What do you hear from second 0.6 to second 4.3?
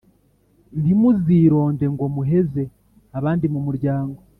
ntimuzironde ngo muheze abandi mu muryango;